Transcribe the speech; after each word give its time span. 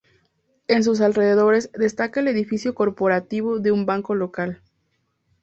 En 0.67 0.83
sus 0.83 0.99
alrededores 0.99 1.69
destaca 1.73 2.21
el 2.21 2.27
edificio 2.27 2.73
corporativo 2.73 3.59
de 3.59 3.71
un 3.71 3.85
banco 3.85 4.15
local. 4.15 4.63